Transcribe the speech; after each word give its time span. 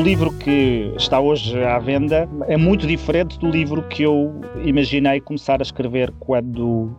O 0.00 0.02
livro 0.02 0.32
que 0.32 0.94
está 0.96 1.20
hoje 1.20 1.62
à 1.62 1.78
venda 1.78 2.26
é 2.48 2.56
muito 2.56 2.86
diferente 2.86 3.38
do 3.38 3.50
livro 3.50 3.86
que 3.86 4.02
eu 4.02 4.40
imaginei 4.64 5.20
começar 5.20 5.60
a 5.60 5.62
escrever 5.62 6.10
quando 6.18 6.90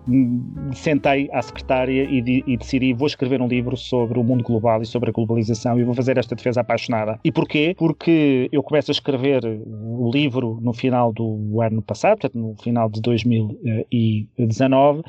sentei 0.71 1.27
à 1.33 1.41
secretária 1.41 2.03
e, 2.03 2.21
de, 2.21 2.43
e 2.45 2.55
decidi 2.55 2.93
vou 2.93 3.07
escrever 3.07 3.41
um 3.41 3.47
livro 3.47 3.75
sobre 3.75 4.19
o 4.19 4.23
mundo 4.23 4.43
global 4.43 4.83
e 4.83 4.85
sobre 4.85 5.09
a 5.09 5.11
globalização 5.11 5.79
e 5.79 5.83
vou 5.83 5.95
fazer 5.95 6.19
esta 6.19 6.35
defesa 6.35 6.61
apaixonada. 6.61 7.19
E 7.23 7.31
porquê? 7.31 7.73
Porque 7.75 8.47
eu 8.51 8.61
começo 8.61 8.91
a 8.91 8.93
escrever 8.93 9.43
o 9.65 10.11
livro 10.13 10.59
no 10.61 10.71
final 10.71 11.11
do 11.11 11.59
ano 11.59 11.81
passado, 11.81 12.19
portanto 12.19 12.37
no 12.37 12.55
final 12.61 12.87
de 12.87 13.01
2019, 13.01 15.01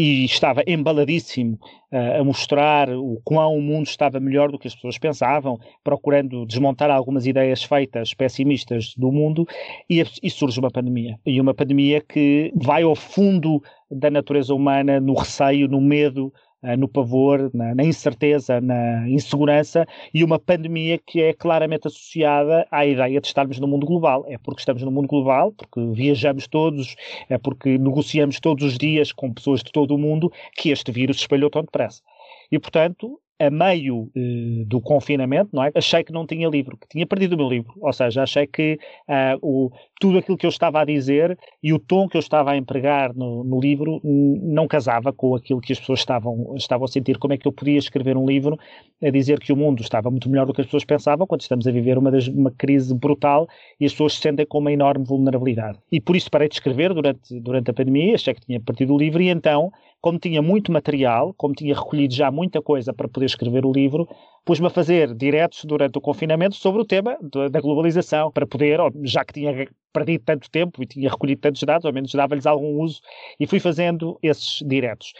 e 0.00 0.24
estava 0.24 0.62
embaladíssimo 0.66 1.58
uh, 1.92 2.20
a 2.22 2.24
mostrar 2.24 2.88
o 2.88 3.20
quão 3.22 3.58
o 3.58 3.60
mundo 3.60 3.86
estava 3.86 4.18
melhor 4.18 4.50
do 4.50 4.58
que 4.58 4.66
as 4.66 4.74
pessoas 4.74 4.96
pensavam, 4.96 5.58
procurando 5.84 6.46
desmontar 6.46 6.90
algumas 6.90 7.26
ideias 7.26 7.62
feitas 7.62 8.14
pessimistas 8.14 8.94
do 8.96 9.12
mundo, 9.12 9.46
e, 9.90 10.02
e 10.22 10.30
surge 10.30 10.58
uma 10.58 10.70
pandemia. 10.70 11.18
E 11.26 11.38
uma 11.38 11.52
pandemia 11.52 12.00
que 12.00 12.50
vai 12.54 12.82
ao 12.82 12.96
fundo 12.96 13.62
da 13.90 14.10
natureza 14.10 14.54
humana, 14.54 14.98
no 14.98 15.12
receio, 15.12 15.68
no 15.68 15.82
medo, 15.82 16.32
no 16.76 16.88
pavor, 16.88 17.50
na, 17.54 17.74
na, 17.74 17.84
incerteza, 17.84 18.60
na 18.60 19.08
insegurança 19.08 19.86
e 20.12 20.22
uma 20.22 20.38
pandemia 20.38 20.98
que 20.98 21.22
é 21.22 21.32
claramente 21.32 21.86
associada 21.86 22.66
à 22.70 22.84
ideia 22.84 23.20
de 23.20 23.26
estarmos 23.26 23.58
no 23.58 23.66
mundo 23.66 23.86
global. 23.86 24.24
É 24.28 24.36
porque 24.38 24.60
estamos 24.60 24.82
no 24.82 24.90
mundo 24.90 25.08
global, 25.08 25.52
porque 25.52 25.80
viajamos 25.92 26.46
todos, 26.46 26.94
é 27.28 27.38
porque 27.38 27.78
negociamos 27.78 28.40
todos 28.40 28.64
os 28.64 28.78
dias 28.78 29.12
com 29.12 29.32
pessoas 29.32 29.62
de 29.62 29.72
todo 29.72 29.94
o 29.94 29.98
mundo 29.98 30.30
que 30.56 30.70
este 30.70 30.92
vírus 30.92 31.16
se 31.16 31.22
espalhou 31.22 31.50
tão 31.50 31.62
depressa. 31.62 32.02
E, 32.50 32.58
portanto, 32.58 33.20
a 33.40 33.50
meio 33.50 34.10
eh, 34.14 34.64
do 34.66 34.80
confinamento, 34.82 35.48
não 35.54 35.64
é? 35.64 35.72
Achei 35.74 36.04
que 36.04 36.12
não 36.12 36.26
tinha 36.26 36.46
livro, 36.46 36.76
que 36.76 36.86
tinha 36.86 37.06
perdido 37.06 37.32
o 37.32 37.38
meu 37.38 37.48
livro. 37.48 37.72
Ou 37.80 37.92
seja, 37.92 38.22
achei 38.22 38.46
que 38.46 38.78
uh, 39.08 39.38
o, 39.40 39.70
tudo 40.00 40.16
aquilo 40.16 40.38
que 40.38 40.46
eu 40.46 40.50
estava 40.50 40.80
a 40.80 40.84
dizer 40.84 41.38
e 41.62 41.74
o 41.74 41.78
tom 41.78 42.08
que 42.08 42.16
eu 42.16 42.20
estava 42.20 42.52
a 42.52 42.56
empregar 42.56 43.14
no, 43.14 43.44
no, 43.44 43.60
livro 43.60 44.00
não 44.02 44.66
casava 44.66 45.12
com 45.12 45.34
aquilo 45.34 45.60
que 45.60 45.74
as 45.74 45.78
pessoas 45.78 45.98
estavam, 45.98 46.54
estavam 46.56 46.86
a 46.86 46.88
sentir. 46.88 47.18
Como 47.18 47.34
é 47.34 47.36
que 47.36 47.46
eu 47.46 47.52
podia 47.52 47.78
escrever 47.78 48.16
um 48.16 48.24
livro 48.26 48.58
a 49.02 49.10
dizer 49.10 49.38
que 49.38 49.52
o 49.52 49.56
mundo 49.56 49.82
estava 49.82 50.10
muito 50.10 50.30
melhor 50.30 50.46
do 50.46 50.54
que 50.54 50.62
as 50.62 50.66
pessoas 50.66 50.86
pensavam 50.86 51.26
quando 51.26 51.42
estamos 51.42 51.66
a 51.66 51.70
viver 51.70 51.98
uma, 51.98 52.10
das, 52.10 52.26
uma 52.28 52.50
crise 52.50 52.94
brutal 52.94 53.46
e 53.78 53.84
as 53.84 53.92
pessoas 53.92 54.14
se 54.14 54.22
sentem 54.22 54.46
com 54.46 54.58
uma 54.58 54.72
enorme 54.72 55.04
vulnerabilidade. 55.04 55.78
E 55.92 56.00
por 56.00 56.16
isso 56.16 56.30
parei 56.30 56.48
de 56.48 56.54
escrever 56.54 56.94
durante, 56.94 57.38
durante 57.38 57.70
a 57.70 57.74
pandemia, 57.74 58.14
achei 58.14 58.32
que 58.32 58.40
tinha 58.40 58.58
partido 58.58 58.94
o 58.94 58.98
livro 58.98 59.22
e 59.22 59.28
então 59.28 59.70
como 60.00 60.18
tinha 60.18 60.40
muito 60.40 60.72
material, 60.72 61.34
como 61.36 61.54
tinha 61.54 61.74
recolhido 61.74 62.14
já 62.14 62.30
muita 62.30 62.62
coisa 62.62 62.92
para 62.92 63.06
poder 63.06 63.26
escrever 63.26 63.66
o 63.66 63.72
livro, 63.72 64.08
pus-me 64.44 64.66
a 64.66 64.70
fazer 64.70 65.14
diretos 65.14 65.64
durante 65.64 65.98
o 65.98 66.00
confinamento 66.00 66.56
sobre 66.56 66.82
o 66.82 66.84
tema 66.84 67.16
da 67.50 67.60
globalização, 67.60 68.30
para 68.32 68.46
poder, 68.46 68.78
já 69.04 69.24
que 69.24 69.34
tinha 69.34 69.68
perdido 69.92 70.24
tanto 70.24 70.50
tempo 70.50 70.82
e 70.82 70.86
tinha 70.86 71.10
recolhido 71.10 71.40
tantos 71.40 71.62
dados, 71.62 71.84
ao 71.84 71.92
menos 71.92 72.12
dava-lhes 72.12 72.46
algum 72.46 72.80
uso, 72.80 73.00
e 73.38 73.46
fui 73.46 73.60
fazendo 73.60 74.18
esses 74.22 74.62
diretos. 74.66 75.12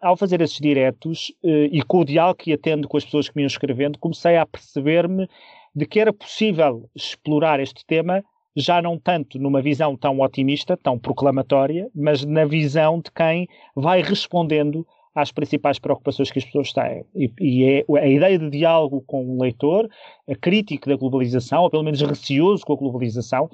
Ao 0.00 0.16
fazer 0.16 0.40
esses 0.40 0.58
diretos 0.58 1.32
eh, 1.42 1.68
e 1.72 1.82
com 1.82 2.00
o 2.00 2.04
diálogo 2.04 2.38
que 2.38 2.50
ia 2.50 2.58
tendo 2.58 2.86
com 2.88 2.96
as 2.96 3.04
pessoas 3.04 3.28
que 3.28 3.36
me 3.36 3.42
iam 3.42 3.46
escrevendo, 3.46 3.98
comecei 3.98 4.36
a 4.36 4.44
perceber-me 4.44 5.28
de 5.74 5.86
que 5.86 5.98
era 5.98 6.12
possível 6.12 6.88
explorar 6.94 7.58
este 7.60 7.86
tema 7.86 8.22
já 8.56 8.80
não 8.80 8.98
tanto 8.98 9.38
numa 9.38 9.60
visão 9.60 9.96
tão 9.96 10.20
otimista, 10.20 10.76
tão 10.76 10.98
proclamatória, 10.98 11.88
mas 11.94 12.24
na 12.24 12.44
visão 12.44 13.00
de 13.00 13.10
quem 13.10 13.48
vai 13.74 14.00
respondendo 14.00 14.86
às 15.14 15.30
principais 15.30 15.78
preocupações 15.78 16.30
que 16.30 16.38
as 16.38 16.44
pessoas 16.44 16.72
têm. 16.72 17.04
E, 17.14 17.30
e 17.40 17.64
é 17.64 17.84
a 17.98 18.08
ideia 18.08 18.38
de 18.38 18.50
diálogo 18.50 19.02
com 19.06 19.24
o 19.24 19.40
leitor, 19.40 19.88
a 20.28 20.34
crítica 20.34 20.90
da 20.90 20.96
globalização, 20.96 21.62
ou 21.62 21.70
pelo 21.70 21.84
menos 21.84 22.00
receoso 22.00 22.64
com 22.64 22.72
a 22.72 22.76
globalização, 22.76 23.48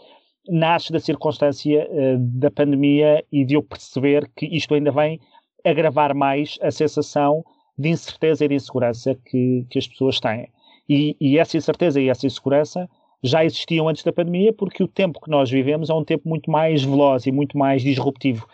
nasce 0.48 0.90
da 0.90 0.98
circunstância 0.98 1.86
uh, 1.90 2.18
da 2.18 2.50
pandemia 2.50 3.24
e 3.30 3.44
de 3.44 3.54
eu 3.54 3.62
perceber 3.62 4.28
que 4.34 4.46
isto 4.46 4.74
ainda 4.74 4.90
vem 4.90 5.20
agravar 5.64 6.14
mais 6.14 6.58
a 6.62 6.70
sensação 6.70 7.44
de 7.78 7.90
incerteza 7.90 8.44
e 8.44 8.48
de 8.48 8.54
insegurança 8.54 9.14
que, 9.26 9.66
que 9.68 9.78
as 9.78 9.86
pessoas 9.86 10.18
têm. 10.18 10.48
E, 10.88 11.16
e 11.20 11.38
essa 11.38 11.56
incerteza 11.56 12.00
e 12.00 12.08
essa 12.08 12.26
insegurança 12.26 12.88
já 13.22 13.44
existiam 13.44 13.88
antes 13.88 14.02
da 14.02 14.12
pandemia, 14.12 14.52
porque 14.52 14.82
o 14.82 14.88
tempo 14.88 15.20
que 15.20 15.30
nós 15.30 15.50
vivemos 15.50 15.90
é 15.90 15.94
um 15.94 16.04
tempo 16.04 16.28
muito 16.28 16.50
mais 16.50 16.82
veloz 16.82 17.26
e 17.26 17.32
muito 17.32 17.56
mais 17.56 17.82
disruptivo. 17.82 18.46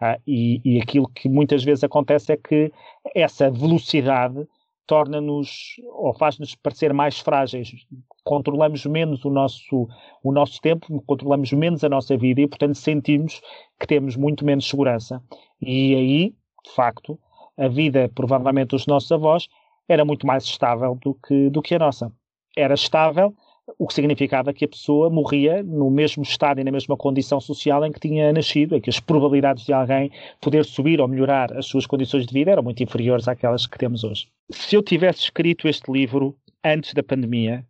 Ah, 0.00 0.18
e, 0.26 0.60
e 0.64 0.80
aquilo 0.80 1.08
que 1.08 1.28
muitas 1.28 1.62
vezes 1.64 1.84
acontece 1.84 2.32
é 2.32 2.36
que 2.36 2.72
essa 3.14 3.50
velocidade 3.50 4.46
torna-nos 4.86 5.76
ou 5.92 6.12
faz-nos 6.14 6.54
parecer 6.54 6.92
mais 6.92 7.18
frágeis. 7.18 7.86
Controlamos 8.22 8.84
menos 8.86 9.24
o 9.24 9.30
nosso, 9.30 9.88
o 10.22 10.32
nosso 10.32 10.60
tempo, 10.60 11.02
controlamos 11.06 11.52
menos 11.52 11.82
a 11.84 11.88
nossa 11.88 12.16
vida 12.16 12.40
e, 12.40 12.46
portanto, 12.46 12.74
sentimos 12.74 13.40
que 13.80 13.86
temos 13.86 14.16
muito 14.16 14.44
menos 14.44 14.68
segurança. 14.68 15.22
E 15.60 15.94
aí, 15.94 16.34
de 16.64 16.74
facto, 16.74 17.18
a 17.56 17.68
vida, 17.68 18.10
provavelmente, 18.14 18.70
dos 18.70 18.86
nossos 18.86 19.10
avós 19.10 19.48
era 19.88 20.04
muito 20.04 20.26
mais 20.26 20.44
estável 20.44 20.96
do 20.96 21.14
que, 21.14 21.50
do 21.50 21.62
que 21.62 21.74
a 21.74 21.78
nossa. 21.78 22.12
Era 22.56 22.74
estável, 22.74 23.34
o 23.78 23.86
que 23.86 23.94
significava 23.94 24.52
que 24.52 24.64
a 24.64 24.68
pessoa 24.68 25.08
morria 25.08 25.62
no 25.62 25.90
mesmo 25.90 26.22
estado 26.22 26.60
e 26.60 26.64
na 26.64 26.70
mesma 26.70 26.96
condição 26.96 27.40
social 27.40 27.84
em 27.84 27.92
que 27.92 28.00
tinha 28.00 28.32
nascido, 28.32 28.76
em 28.76 28.80
que 28.80 28.90
as 28.90 29.00
probabilidades 29.00 29.64
de 29.64 29.72
alguém 29.72 30.10
poder 30.40 30.64
subir 30.64 31.00
ou 31.00 31.08
melhorar 31.08 31.52
as 31.56 31.66
suas 31.66 31.86
condições 31.86 32.26
de 32.26 32.32
vida 32.32 32.50
eram 32.50 32.62
muito 32.62 32.82
inferiores 32.82 33.26
àquelas 33.26 33.66
que 33.66 33.78
temos 33.78 34.04
hoje. 34.04 34.28
Se 34.50 34.76
eu 34.76 34.82
tivesse 34.82 35.20
escrito 35.20 35.66
este 35.66 35.90
livro 35.90 36.36
antes 36.62 36.92
da 36.92 37.02
pandemia 37.02 37.64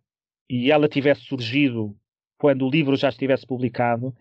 e 0.49 0.71
ela 0.71 0.87
tivesse 0.87 1.21
surgido 1.21 1.95
quando 2.37 2.65
o 2.65 2.69
livro 2.69 2.95
já 2.95 3.09
estivesse 3.09 3.45
publicado, 3.45 4.13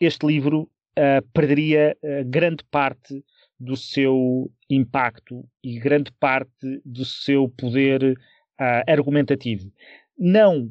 este 0.00 0.26
livro 0.26 0.62
uh, 0.98 1.26
perderia 1.32 1.96
uh, 2.02 2.24
grande 2.28 2.64
parte 2.70 3.24
do 3.58 3.76
seu 3.76 4.50
impacto 4.68 5.44
e 5.62 5.78
grande 5.78 6.10
parte 6.12 6.82
do 6.84 7.04
seu 7.04 7.48
poder 7.48 8.02
uh, 8.12 8.90
argumentativo. 8.90 9.70
Não 10.18 10.70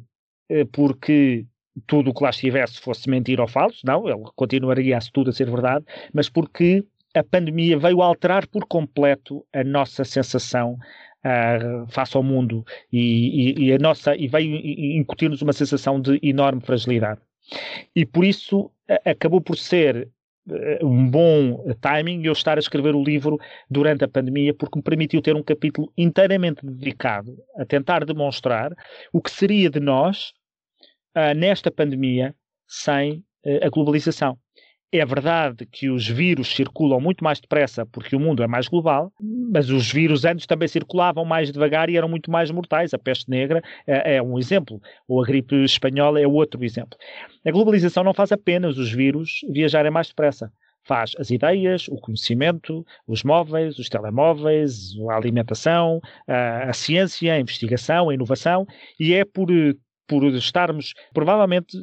porque 0.72 1.46
tudo 1.86 2.10
o 2.10 2.14
que 2.14 2.22
lá 2.22 2.30
estivesse 2.30 2.80
fosse 2.80 3.08
mentira 3.10 3.42
ou 3.42 3.48
falso, 3.48 3.80
não, 3.84 4.08
ele 4.08 4.22
continuaria 4.36 4.98
tudo 5.12 5.30
a 5.30 5.32
ser 5.32 5.50
verdade, 5.50 5.84
mas 6.12 6.28
porque 6.28 6.84
a 7.14 7.22
pandemia 7.22 7.78
veio 7.78 8.02
alterar 8.02 8.46
por 8.46 8.66
completo 8.66 9.44
a 9.52 9.62
nossa 9.64 10.04
sensação 10.04 10.78
uh, 11.24 11.86
face 11.88 12.16
ao 12.16 12.22
mundo 12.22 12.64
e, 12.92 13.52
e, 13.58 13.64
e, 13.66 13.72
a 13.72 13.78
nossa 13.78 14.16
e 14.16 14.28
veio 14.28 14.56
incutir-nos 14.98 15.42
uma 15.42 15.52
sensação 15.52 16.00
de 16.00 16.18
enorme 16.22 16.60
fragilidade. 16.60 17.20
E 17.94 18.06
por 18.06 18.24
isso 18.24 18.70
acabou 19.04 19.40
por 19.40 19.56
ser 19.56 19.96
eh, 19.96 20.08
um 20.82 21.10
bom 21.10 21.64
timing 21.80 22.24
eu 22.24 22.32
estar 22.32 22.58
a 22.58 22.60
escrever 22.60 22.94
o 22.94 23.02
livro 23.02 23.38
durante 23.70 24.04
a 24.04 24.08
pandemia, 24.08 24.54
porque 24.54 24.78
me 24.78 24.82
permitiu 24.82 25.22
ter 25.22 25.34
um 25.34 25.42
capítulo 25.42 25.92
inteiramente 25.96 26.64
dedicado 26.64 27.34
a 27.56 27.64
tentar 27.64 28.04
demonstrar 28.04 28.72
o 29.12 29.20
que 29.20 29.30
seria 29.30 29.70
de 29.70 29.80
nós 29.80 30.32
uh, 31.16 31.34
nesta 31.34 31.70
pandemia 31.70 32.34
sem 32.66 33.24
uh, 33.46 33.66
a 33.66 33.68
globalização. 33.70 34.38
É 34.96 35.04
verdade 35.04 35.66
que 35.66 35.90
os 35.90 36.06
vírus 36.06 36.54
circulam 36.54 37.00
muito 37.00 37.24
mais 37.24 37.40
depressa 37.40 37.84
porque 37.84 38.14
o 38.14 38.20
mundo 38.20 38.44
é 38.44 38.46
mais 38.46 38.68
global, 38.68 39.12
mas 39.20 39.68
os 39.68 39.90
vírus 39.90 40.24
antes 40.24 40.46
também 40.46 40.68
circulavam 40.68 41.24
mais 41.24 41.50
devagar 41.50 41.90
e 41.90 41.96
eram 41.96 42.08
muito 42.08 42.30
mais 42.30 42.48
mortais. 42.52 42.94
A 42.94 42.98
peste 42.98 43.28
negra 43.28 43.60
é, 43.88 44.18
é 44.18 44.22
um 44.22 44.38
exemplo, 44.38 44.80
ou 45.08 45.20
a 45.20 45.26
gripe 45.26 45.64
espanhola 45.64 46.20
é 46.20 46.28
outro 46.28 46.62
exemplo. 46.62 46.96
A 47.44 47.50
globalização 47.50 48.04
não 48.04 48.14
faz 48.14 48.30
apenas 48.30 48.78
os 48.78 48.92
vírus 48.92 49.40
viajarem 49.50 49.90
mais 49.90 50.06
depressa 50.06 50.52
faz 50.84 51.12
as 51.18 51.30
ideias, 51.30 51.88
o 51.88 51.96
conhecimento, 51.96 52.86
os 53.06 53.24
móveis, 53.24 53.78
os 53.78 53.88
telemóveis, 53.88 54.92
a 55.10 55.16
alimentação, 55.16 56.00
a, 56.28 56.68
a, 56.68 56.72
ciência, 56.72 57.32
a 57.32 57.40
investigação, 57.40 58.10
a 58.10 58.14
inovação, 58.14 58.66
e 59.00 59.14
é 59.14 59.24
por 59.24 59.50
por 60.06 60.24
estarmos, 60.34 60.94
provavelmente, 61.12 61.76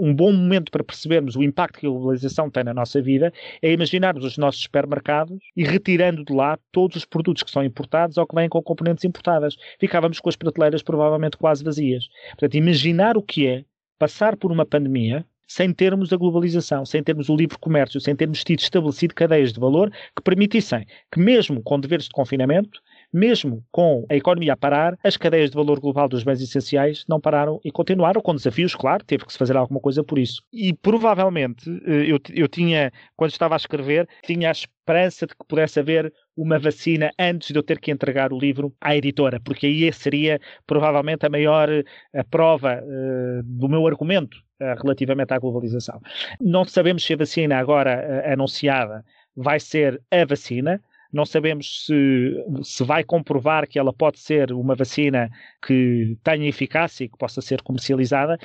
um 0.00 0.14
bom 0.14 0.32
momento 0.32 0.70
para 0.70 0.84
percebermos 0.84 1.36
o 1.36 1.42
impacto 1.42 1.80
que 1.80 1.86
a 1.86 1.90
globalização 1.90 2.50
tem 2.50 2.64
na 2.64 2.74
nossa 2.74 3.02
vida 3.02 3.32
é 3.60 3.72
imaginarmos 3.72 4.24
os 4.24 4.38
nossos 4.38 4.62
supermercados 4.62 5.38
e 5.56 5.64
retirando 5.64 6.24
de 6.24 6.32
lá 6.32 6.58
todos 6.70 6.96
os 6.96 7.04
produtos 7.04 7.42
que 7.42 7.50
são 7.50 7.64
importados 7.64 8.16
ou 8.16 8.26
que 8.26 8.34
vêm 8.34 8.48
com 8.48 8.62
componentes 8.62 9.04
importadas. 9.04 9.56
Ficávamos 9.80 10.20
com 10.20 10.28
as 10.28 10.36
prateleiras 10.36 10.82
provavelmente 10.82 11.36
quase 11.36 11.64
vazias. 11.64 12.08
Portanto, 12.30 12.54
imaginar 12.54 13.16
o 13.16 13.22
que 13.22 13.46
é 13.46 13.64
passar 13.98 14.36
por 14.36 14.52
uma 14.52 14.66
pandemia 14.66 15.24
sem 15.46 15.72
termos 15.72 16.12
a 16.12 16.16
globalização, 16.16 16.84
sem 16.84 17.02
termos 17.02 17.28
o 17.28 17.36
livre 17.36 17.58
comércio, 17.58 18.00
sem 18.00 18.16
termos 18.16 18.42
tido 18.42 18.60
estabelecido 18.60 19.14
cadeias 19.14 19.52
de 19.52 19.60
valor 19.60 19.90
que 20.16 20.22
permitissem 20.22 20.86
que, 21.12 21.20
mesmo 21.20 21.62
com 21.62 21.78
deveres 21.78 22.06
de 22.06 22.10
confinamento, 22.10 22.80
mesmo 23.14 23.64
com 23.70 24.04
a 24.10 24.16
economia 24.16 24.54
a 24.54 24.56
parar, 24.56 24.98
as 25.04 25.16
cadeias 25.16 25.50
de 25.50 25.56
valor 25.56 25.78
global 25.78 26.08
dos 26.08 26.24
bens 26.24 26.42
essenciais 26.42 27.04
não 27.08 27.20
pararam 27.20 27.60
e 27.64 27.70
continuaram 27.70 28.20
com 28.20 28.34
desafios, 28.34 28.74
claro, 28.74 29.04
teve 29.04 29.24
que 29.24 29.32
se 29.32 29.38
fazer 29.38 29.56
alguma 29.56 29.78
coisa 29.78 30.02
por 30.02 30.18
isso. 30.18 30.42
E 30.52 30.72
provavelmente 30.72 31.70
eh, 31.86 32.10
eu, 32.10 32.18
eu 32.34 32.48
tinha, 32.48 32.92
quando 33.16 33.30
estava 33.30 33.54
a 33.54 33.56
escrever, 33.56 34.08
tinha 34.24 34.48
a 34.48 34.52
esperança 34.52 35.28
de 35.28 35.34
que 35.36 35.46
pudesse 35.46 35.78
haver 35.78 36.12
uma 36.36 36.58
vacina 36.58 37.12
antes 37.16 37.52
de 37.52 37.58
eu 37.58 37.62
ter 37.62 37.78
que 37.78 37.92
entregar 37.92 38.32
o 38.32 38.38
livro 38.38 38.74
à 38.80 38.96
editora, 38.96 39.40
porque 39.44 39.66
aí 39.66 39.92
seria 39.92 40.40
provavelmente 40.66 41.24
a 41.24 41.30
maior 41.30 41.68
a 42.12 42.24
prova 42.24 42.82
uh, 42.82 43.42
do 43.44 43.68
meu 43.68 43.86
argumento 43.86 44.36
uh, 44.60 44.82
relativamente 44.82 45.32
à 45.32 45.38
globalização. 45.38 46.00
Não 46.40 46.64
sabemos 46.64 47.04
se 47.04 47.14
a 47.14 47.16
vacina 47.16 47.58
agora 47.58 48.24
uh, 48.26 48.32
anunciada 48.32 49.04
vai 49.36 49.60
ser 49.60 50.02
a 50.10 50.24
vacina, 50.24 50.80
não 51.14 51.24
sabemos 51.24 51.86
se, 51.86 52.34
se 52.64 52.82
vai 52.82 53.04
comprovar 53.04 53.68
que 53.68 53.78
ela 53.78 53.92
pode 53.92 54.18
ser 54.18 54.52
uma 54.52 54.74
vacina 54.74 55.30
que 55.64 56.18
tenha 56.24 56.48
eficácia 56.48 57.04
e 57.04 57.08
que 57.08 57.16
possa 57.16 57.40
ser 57.40 57.62
comercializada, 57.62 58.36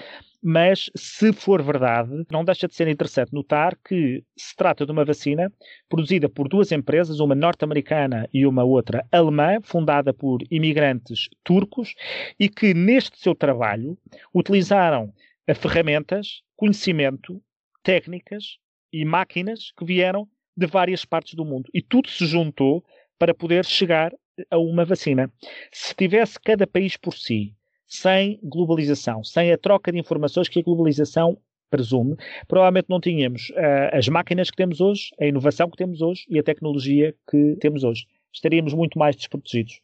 mas 0.42 0.90
se 0.96 1.34
for 1.34 1.64
verdade, 1.64 2.12
não 2.32 2.46
deixa 2.46 2.68
de 2.68 2.76
ser 2.76 2.88
interessante 2.88 3.34
notar 3.34 3.76
que 3.84 4.24
se 4.38 4.56
trata 4.56 4.86
de 4.86 4.92
uma 4.92 5.04
vacina 5.04 5.52
produzida 5.90 6.30
por 6.30 6.48
duas 6.48 6.72
empresas, 6.72 7.20
uma 7.20 7.34
norte-americana 7.34 8.30
e 8.32 8.46
uma 8.46 8.64
outra 8.64 9.04
alemã, 9.12 9.58
fundada 9.64 10.14
por 10.14 10.40
imigrantes 10.52 11.28
turcos, 11.44 11.96
e 12.40 12.48
que 12.48 12.74
neste 12.74 13.20
seu 13.20 13.34
trabalho 13.34 13.98
utilizaram 14.34 15.12
ferramentas, 15.56 16.44
conhecimento, 16.56 17.42
técnicas 17.82 18.60
e 18.94 19.04
máquinas 19.04 19.72
que 19.76 19.84
vieram 19.84 20.28
de 20.56 20.68
várias 20.68 21.06
partes 21.06 21.34
do 21.34 21.46
mundo. 21.46 21.70
E 21.74 21.82
tudo 21.82 22.10
se 22.10 22.26
juntou 22.26 22.84
para 23.18 23.34
poder 23.34 23.66
chegar 23.66 24.14
a 24.50 24.58
uma 24.58 24.86
vacina. 24.86 25.32
Se 25.72 25.94
tivesse 25.96 26.40
cada 26.40 26.66
país 26.66 26.96
por 26.96 27.14
si, 27.14 27.54
sem 27.88 28.40
globalização, 28.44 29.24
sem 29.24 29.52
a 29.52 29.58
troca 29.58 29.92
de 29.92 30.00
informações 30.00 30.48
que 30.48 30.60
a 30.60 30.64
globalização 30.64 31.38
presume, 31.70 32.16
provavelmente 32.48 32.88
não 32.90 33.00
tínhamos 33.00 33.50
uh, 33.52 33.94
as 33.96 34.08
máquinas 34.08 34.50
que 34.50 34.58
temos 34.58 34.82
hoje, 34.82 35.10
a 35.20 35.26
inovação 35.26 35.70
que 35.70 35.78
temos 35.78 36.02
hoje 36.02 36.26
e 36.28 36.40
a 36.40 36.44
tecnologia 36.44 37.14
que 37.30 37.58
temos 37.60 37.84
hoje 37.84 38.06
estaríamos 38.34 38.74
muito 38.74 38.98
mais 38.98 39.16
desprotegidos. 39.16 39.82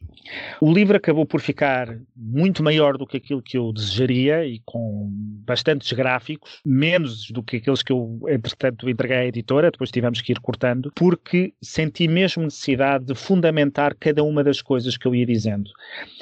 O 0.62 0.72
livro 0.72 0.98
acabou 0.98 1.26
por 1.26 1.42
ficar 1.42 1.98
muito 2.16 2.64
maior 2.64 2.98
do 2.98 3.06
que 3.06 3.18
aquilo 3.18 3.42
que 3.42 3.58
eu 3.58 3.72
desejaria 3.74 4.46
e 4.46 4.62
com 4.66 5.10
bastantes 5.46 5.92
gráficos, 5.92 6.60
menos 6.66 7.30
do 7.32 7.44
que 7.44 7.58
aqueles 7.58 7.82
que 7.82 7.92
eu, 7.92 8.20
entretanto, 8.28 8.90
entreguei 8.90 9.18
à 9.18 9.26
editora, 9.26 9.72
depois 9.72 9.92
tivemos 9.92 10.22
que 10.22 10.32
ir 10.32 10.40
cortando, 10.40 10.92
porque 10.96 11.54
senti 11.62 12.08
mesmo 12.08 12.44
necessidade 12.44 13.06
de 13.06 13.16
fundamentar 13.16 13.96
cada 13.96 14.24
uma 14.24 14.44
das 14.44 14.62
coisas 14.62 14.98
que 14.98 15.08
eu 15.08 15.16
ia 15.16 15.26
dizendo. 15.26 15.70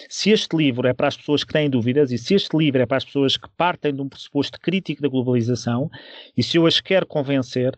Se 0.10 0.30
este 0.32 0.56
livro 0.56 0.88
é 0.88 0.94
para 0.94 1.08
as 1.08 1.18
pessoas 1.18 1.44
que 1.44 1.54
têm 1.54 1.70
dúvidas 1.70 2.12
e 2.12 2.18
se 2.18 2.34
este 2.34 2.56
livro 2.58 2.82
é 2.82 2.86
para 2.86 2.98
as 2.98 3.06
pessoas 3.06 3.38
que 3.38 3.50
partem 3.58 3.94
de 3.94 4.02
um 4.02 4.10
pressuposto 4.10 4.60
crítico 4.60 5.02
da 5.02 5.08
globalização 5.08 5.90
e 6.36 6.44
se 6.44 6.58
eu 6.58 6.66
as 6.66 6.80
quero 6.80 7.06
convencer, 7.06 7.78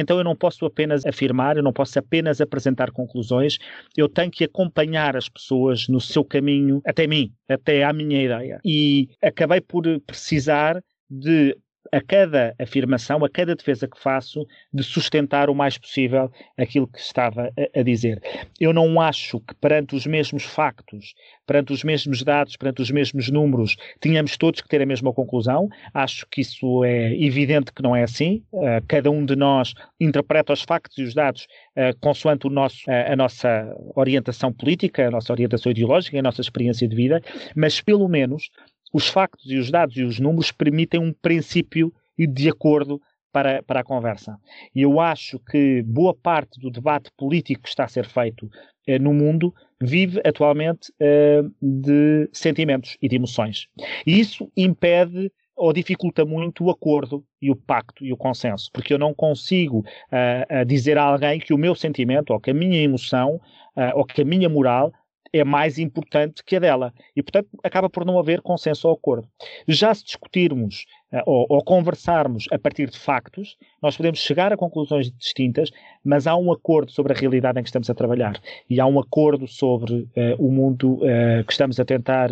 então 0.00 0.18
eu 0.18 0.24
não 0.24 0.34
posso 0.34 0.64
apenas 0.66 1.06
afirmar, 1.06 1.56
eu 1.56 1.62
não 1.62 1.72
posso 1.72 1.98
apenas 1.98 2.40
apresentar 2.40 2.90
conclusões, 2.90 3.58
eu 3.96 4.08
tenho 4.08 4.30
que 4.30 4.44
acompanhar 4.44 5.16
as 5.16 5.28
pessoas 5.28 5.88
no 5.88 6.00
seu 6.00 6.24
caminho 6.24 6.80
até 6.84 7.06
mim, 7.06 7.32
até 7.48 7.84
à 7.84 7.92
minha 7.92 8.22
ideia. 8.22 8.60
E 8.64 9.08
acabei 9.22 9.60
por 9.60 9.84
precisar 10.06 10.82
de 11.08 11.56
a 11.92 12.00
cada 12.00 12.54
afirmação, 12.58 13.24
a 13.24 13.28
cada 13.28 13.54
defesa 13.54 13.86
que 13.86 14.00
faço, 14.00 14.46
de 14.72 14.82
sustentar 14.82 15.48
o 15.50 15.54
mais 15.54 15.78
possível 15.78 16.30
aquilo 16.56 16.86
que 16.86 16.98
estava 16.98 17.50
a, 17.56 17.80
a, 17.80 17.82
dizer. 17.82 18.20
Eu 18.60 18.72
não 18.72 19.00
acho 19.00 19.40
que 19.40 19.54
perante 19.54 19.94
os 19.94 20.06
mesmos 20.06 20.44
factos, 20.44 21.14
perante 21.46 21.72
os 21.72 21.84
mesmos 21.84 22.22
dados, 22.22 22.56
perante 22.56 22.82
os 22.82 22.90
mesmos 22.90 23.30
números, 23.30 23.76
tínhamos 24.00 24.36
todos 24.36 24.60
que 24.60 24.68
ter 24.68 24.82
a 24.82 24.86
mesma 24.86 25.12
conclusão. 25.12 25.68
Acho 25.92 26.26
que 26.30 26.40
isso 26.40 26.84
é 26.84 27.14
evidente 27.22 27.72
que 27.72 27.82
não 27.82 27.94
é 27.94 28.02
assim. 28.02 28.42
Uh, 28.52 28.84
cada 28.88 29.10
um 29.10 29.24
de 29.24 29.36
nós 29.36 29.74
interpreta 30.00 30.52
os 30.52 30.62
factos 30.62 30.98
e 30.98 31.02
os 31.02 31.14
dados 31.14 31.46
uh, 31.76 31.96
consoante 32.00 32.46
o 32.46 32.50
nosso, 32.50 32.78
uh, 32.88 33.12
a 33.12 33.16
nossa 33.16 33.74
orientação 33.94 34.52
política, 34.52 35.06
a 35.06 35.10
nossa 35.10 35.32
orientação 35.32 35.70
ideológica, 35.70 36.18
a 36.18 36.22
nossa 36.22 36.40
experiência 36.40 36.88
de 36.88 36.96
vida, 36.96 37.20
mas 37.54 37.80
pelo 37.80 38.08
menos 38.08 38.50
os 38.94 39.08
factos 39.08 39.50
e 39.50 39.58
os 39.58 39.72
dados 39.72 39.96
e 39.96 40.04
os 40.04 40.20
números 40.20 40.52
permitem 40.52 41.00
um 41.00 41.12
princípio 41.12 41.92
de 42.16 42.48
acordo 42.48 43.00
para, 43.32 43.60
para 43.64 43.80
a 43.80 43.84
conversa. 43.84 44.38
E 44.72 44.82
eu 44.82 45.00
acho 45.00 45.40
que 45.40 45.82
boa 45.82 46.14
parte 46.14 46.60
do 46.60 46.70
debate 46.70 47.10
político 47.16 47.64
que 47.64 47.68
está 47.68 47.82
a 47.84 47.88
ser 47.88 48.06
feito 48.06 48.48
eh, 48.86 48.96
no 49.00 49.12
mundo 49.12 49.52
vive 49.82 50.20
atualmente 50.24 50.92
eh, 51.00 51.42
de 51.60 52.30
sentimentos 52.32 52.96
e 53.02 53.08
de 53.08 53.16
emoções. 53.16 53.66
E 54.06 54.20
isso 54.20 54.48
impede 54.56 55.32
ou 55.56 55.72
dificulta 55.72 56.24
muito 56.24 56.64
o 56.64 56.70
acordo 56.70 57.24
e 57.42 57.50
o 57.50 57.56
pacto 57.56 58.04
e 58.04 58.12
o 58.12 58.16
consenso, 58.16 58.70
porque 58.72 58.94
eu 58.94 58.98
não 58.98 59.14
consigo 59.14 59.78
uh, 59.78 60.64
dizer 60.66 60.98
a 60.98 61.04
alguém 61.04 61.38
que 61.38 61.54
o 61.54 61.58
meu 61.58 61.76
sentimento 61.76 62.32
ou 62.32 62.40
que 62.40 62.50
a 62.50 62.54
minha 62.54 62.82
emoção 62.82 63.36
uh, 63.76 63.96
ou 63.96 64.04
que 64.04 64.22
a 64.22 64.24
minha 64.24 64.48
moral 64.48 64.92
é 65.34 65.42
mais 65.42 65.78
importante 65.78 66.44
que 66.44 66.56
a 66.56 66.60
dela. 66.60 66.94
E, 67.16 67.22
portanto, 67.22 67.48
acaba 67.62 67.90
por 67.90 68.04
não 68.04 68.18
haver 68.18 68.40
consenso 68.40 68.86
ou 68.86 68.94
acordo. 68.94 69.28
Já 69.66 69.92
se 69.92 70.04
discutirmos 70.04 70.84
uh, 71.12 71.22
ou, 71.26 71.46
ou, 71.48 71.64
conversarmos 71.64 72.46
a 72.52 72.58
partir 72.58 72.88
de 72.88 72.98
factos, 72.98 73.56
nós 73.82 73.96
podemos 73.96 74.20
chegar 74.20 74.52
a 74.52 74.56
conclusões 74.56 75.10
distintas, 75.10 75.70
mas 76.04 76.28
há 76.28 76.36
um 76.36 76.52
acordo 76.52 76.92
sobre 76.92 77.12
a 77.12 77.16
realidade 77.16 77.58
em 77.58 77.62
que 77.62 77.68
estamos 77.68 77.90
a 77.90 77.94
trabalhar. 77.94 78.40
E 78.70 78.80
há 78.80 78.86
um 78.86 79.00
acordo 79.00 79.48
sobre 79.48 79.92
uh, 79.94 80.08
o 80.38 80.52
mundo 80.52 80.94
uh, 80.94 81.44
que 81.44 81.52
estamos 81.52 81.80
a 81.80 81.84
tentar 81.84 82.30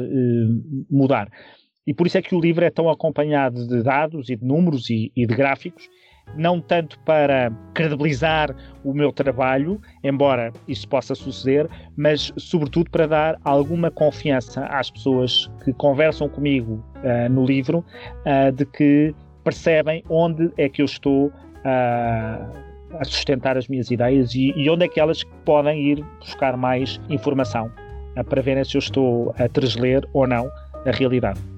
mudar. 0.89 1.29
E 1.85 1.93
por 1.93 2.07
isso 2.07 2.17
é 2.17 2.23
que 2.23 2.35
o 2.35 2.41
livro 2.41 2.65
é 2.65 2.71
tão 2.71 2.89
acompanhado 2.89 3.67
de 3.67 3.83
dados 3.83 4.31
e 4.31 4.37
de 4.37 4.45
números 4.45 4.89
e, 4.89 5.11
e 5.17 5.27
de 5.27 5.35
gráficos, 5.35 5.89
não 6.37 6.61
tanto 6.61 6.99
para 7.01 7.53
credibilizar 7.75 8.55
o 8.85 8.93
meu 8.93 9.13
trabalho, 9.13 9.81
embora 10.03 10.53
isso 10.67 10.89
possa 10.89 11.15
suceder, 11.15 11.69
mas 11.97 12.33
sobretudo 12.37 12.91
para 12.91 13.07
dar 13.07 13.39
alguma 13.45 13.91
confiança 13.91 14.65
às 14.67 14.91
pessoas 14.91 15.51
que 15.65 15.73
conversam 15.73 16.29
comigo 16.29 16.85
uh, 16.97 17.31
no 17.31 17.45
livro, 17.45 17.85
uh, 18.27 18.53
de 18.53 18.65
que 18.67 19.15
percebem 19.45 20.03
onde 20.09 20.51
é 20.57 20.69
que 20.69 20.83
eu 20.83 20.87
estou 20.87 21.27
uh, 21.27 22.73
a 22.99 23.05
sustentar 23.05 23.57
as 23.57 23.69
minhas 23.69 23.91
ideias 23.91 24.35
e, 24.35 24.53
e, 24.57 24.69
onde 24.69 24.85
é 24.85 24.89
que 24.89 25.01
elas 25.01 25.25
podem 25.45 25.81
ir 25.81 26.05
buscar 26.21 26.57
mais 26.57 27.01
informação 27.09 27.71
para 28.29 28.43
verem 28.43 28.63
se 28.65 28.77
eu 28.77 28.81
estou 28.81 29.35
a 29.39 29.49
transler 29.49 30.07
ou 30.13 30.27
não 30.27 30.51
a 30.85 30.91
realidade. 30.91 31.52